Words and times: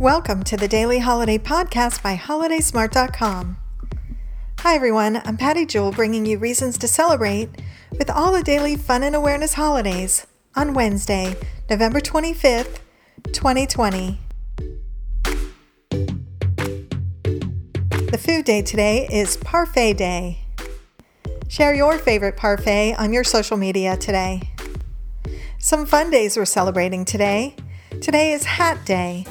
Welcome 0.00 0.44
to 0.44 0.56
the 0.56 0.66
Daily 0.66 1.00
Holiday 1.00 1.36
Podcast 1.36 2.02
by 2.02 2.16
HolidaySmart.com. 2.16 3.58
Hi, 4.60 4.74
everyone. 4.74 5.20
I'm 5.26 5.36
Patty 5.36 5.66
Jewell 5.66 5.92
bringing 5.92 6.24
you 6.24 6.38
reasons 6.38 6.78
to 6.78 6.88
celebrate 6.88 7.50
with 7.98 8.08
all 8.08 8.32
the 8.32 8.42
daily 8.42 8.76
fun 8.76 9.02
and 9.02 9.14
awareness 9.14 9.52
holidays 9.52 10.26
on 10.56 10.72
Wednesday, 10.72 11.36
November 11.68 12.00
25th, 12.00 12.78
2020. 13.24 14.18
The 17.90 18.18
food 18.18 18.46
day 18.46 18.62
today 18.62 19.06
is 19.12 19.36
Parfait 19.36 19.92
Day. 19.92 20.38
Share 21.46 21.74
your 21.74 21.98
favorite 21.98 22.38
parfait 22.38 22.94
on 22.94 23.12
your 23.12 23.22
social 23.22 23.58
media 23.58 23.98
today. 23.98 24.48
Some 25.58 25.84
fun 25.84 26.10
days 26.10 26.38
we're 26.38 26.46
celebrating 26.46 27.04
today. 27.04 27.54
Today 28.00 28.32
is 28.32 28.44
Hat 28.44 28.86
Day. 28.86 29.26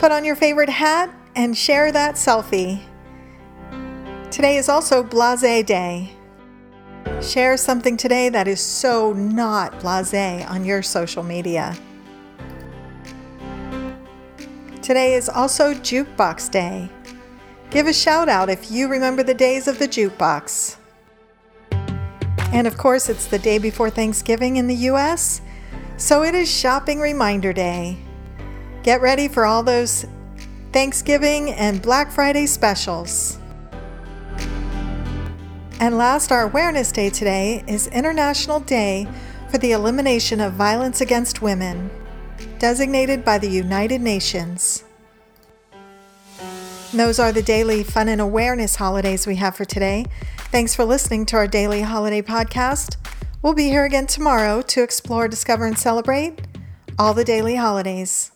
Put 0.00 0.12
on 0.12 0.24
your 0.24 0.34
favorite 0.34 0.70
hat 0.70 1.14
and 1.36 1.54
share 1.54 1.92
that 1.92 2.14
selfie. 2.14 2.80
Today 4.30 4.56
is 4.56 4.66
also 4.66 5.02
Blase 5.02 5.62
Day. 5.62 6.16
Share 7.20 7.58
something 7.58 7.98
today 7.98 8.30
that 8.30 8.48
is 8.48 8.62
so 8.62 9.12
not 9.12 9.78
blase 9.80 10.14
on 10.46 10.64
your 10.64 10.80
social 10.80 11.22
media. 11.22 11.76
Today 14.80 15.12
is 15.16 15.28
also 15.28 15.74
Jukebox 15.74 16.50
Day. 16.50 16.88
Give 17.68 17.86
a 17.86 17.92
shout 17.92 18.30
out 18.30 18.48
if 18.48 18.70
you 18.70 18.88
remember 18.88 19.22
the 19.22 19.34
days 19.34 19.68
of 19.68 19.78
the 19.78 19.86
jukebox. 19.86 20.78
And 22.54 22.66
of 22.66 22.78
course, 22.78 23.10
it's 23.10 23.26
the 23.26 23.38
day 23.38 23.58
before 23.58 23.90
Thanksgiving 23.90 24.56
in 24.56 24.66
the 24.66 24.76
US, 24.76 25.42
so 25.98 26.22
it 26.22 26.34
is 26.34 26.50
Shopping 26.50 27.00
Reminder 27.00 27.52
Day. 27.52 27.98
Get 28.82 29.02
ready 29.02 29.28
for 29.28 29.44
all 29.44 29.62
those 29.62 30.06
Thanksgiving 30.72 31.50
and 31.50 31.82
Black 31.82 32.10
Friday 32.10 32.46
specials. 32.46 33.38
And 35.80 35.98
last, 35.98 36.32
our 36.32 36.44
Awareness 36.44 36.90
Day 36.90 37.10
today 37.10 37.62
is 37.66 37.88
International 37.88 38.60
Day 38.60 39.06
for 39.50 39.58
the 39.58 39.72
Elimination 39.72 40.40
of 40.40 40.54
Violence 40.54 41.02
Against 41.02 41.42
Women, 41.42 41.90
designated 42.58 43.22
by 43.22 43.36
the 43.36 43.50
United 43.50 44.00
Nations. 44.00 44.84
Those 46.94 47.18
are 47.18 47.32
the 47.32 47.42
daily 47.42 47.84
fun 47.84 48.08
and 48.08 48.20
awareness 48.20 48.76
holidays 48.76 49.26
we 49.26 49.36
have 49.36 49.56
for 49.56 49.66
today. 49.66 50.06
Thanks 50.50 50.74
for 50.74 50.86
listening 50.86 51.26
to 51.26 51.36
our 51.36 51.46
daily 51.46 51.82
holiday 51.82 52.22
podcast. 52.22 52.96
We'll 53.42 53.54
be 53.54 53.68
here 53.68 53.84
again 53.84 54.06
tomorrow 54.06 54.62
to 54.62 54.82
explore, 54.82 55.28
discover, 55.28 55.66
and 55.66 55.78
celebrate 55.78 56.40
all 56.98 57.12
the 57.12 57.24
daily 57.24 57.56
holidays. 57.56 58.32